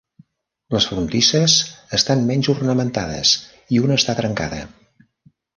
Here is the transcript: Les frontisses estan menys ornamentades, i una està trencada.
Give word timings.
Les 0.75 0.87
frontisses 0.91 1.57
estan 1.99 2.25
menys 2.31 2.51
ornamentades, 2.55 3.37
i 3.77 3.85
una 3.85 4.03
està 4.03 4.21
trencada. 4.23 4.67